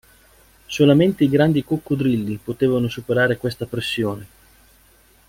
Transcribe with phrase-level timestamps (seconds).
[0.65, 4.27] Solamente i grandi coccodrilli potevano superare questa pressione.